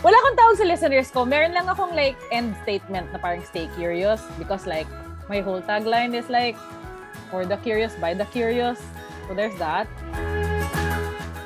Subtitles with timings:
[0.00, 1.28] Wala akong tawag sa listeners ko.
[1.28, 4.88] Meron lang akong like end statement na parang stay curious because like
[5.28, 6.56] my whole tagline is like
[7.28, 8.80] for the curious by the curious.
[9.28, 9.84] So there's that.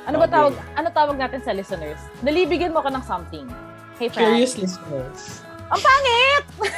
[0.07, 0.55] Ano ba tawag?
[0.79, 1.99] Ano tawag natin sa listeners?
[2.23, 3.43] Nalibigyan mo ko ng something.
[3.99, 4.39] Hey, Fran.
[4.39, 5.43] Curious listeners.
[5.75, 6.45] Ang pangit!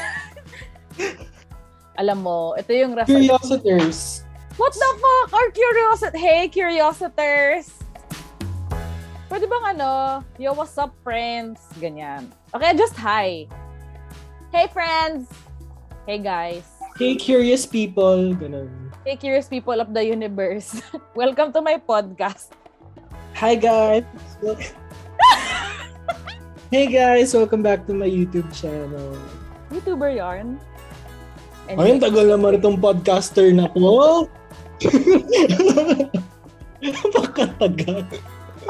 [2.01, 3.21] Alam mo, ito yung rason.
[3.21, 4.25] Curiositers.
[4.57, 5.29] What the fuck?
[5.37, 6.17] Our curiosity.
[6.17, 7.76] Hey, curiositers!
[9.27, 11.59] Pwede bang ano, yo, what's up, friends?
[11.83, 12.31] Ganyan.
[12.55, 13.43] Okay, just hi.
[14.55, 15.27] Hey, friends!
[16.07, 16.63] Hey, guys.
[16.95, 18.31] Hey, curious people.
[18.39, 18.71] Ganun.
[19.03, 20.79] Hey, curious people of the universe.
[21.19, 22.55] Welcome to my podcast.
[23.35, 24.07] Hi, guys.
[26.71, 27.35] Hey, guys.
[27.35, 29.19] Welcome back to my YouTube channel.
[29.75, 30.55] YouTuber yarn.
[31.67, 34.31] And Ay, ang tagal naman itong podcaster na po.
[36.79, 38.07] Napakatagal.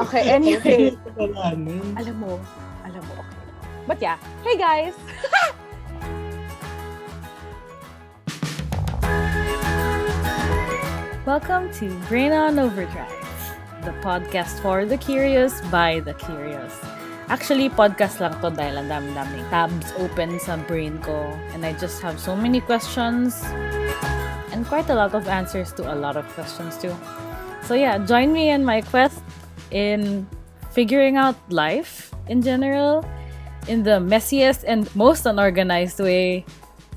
[0.00, 0.94] Okay, anyway.
[1.18, 2.38] Alam mo,
[2.86, 3.36] alam mo, okay.
[3.86, 4.94] But yeah, hey guys!
[11.26, 13.12] Welcome to Brain on Overdrive,
[13.84, 16.72] the podcast for the curious by the curious.
[17.28, 22.00] Actually, podcast lang to dahil ang dami-daming tabs open sa brain ko and I just
[22.00, 23.44] have so many questions
[24.48, 26.96] and quite a lot of answers to a lot of questions too.
[27.68, 29.20] So yeah, join me in my quest
[29.70, 30.26] in
[30.70, 33.04] figuring out life in general
[33.68, 36.44] in the messiest and most unorganized way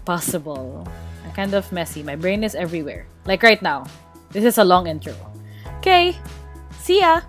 [0.06, 0.88] possible.
[1.26, 2.04] I'm kind of messy.
[2.04, 3.06] My brain is everywhere.
[3.26, 3.86] Like right now.
[4.32, 5.14] This is a long intro.
[5.80, 6.16] Okay.
[6.80, 7.22] See ya.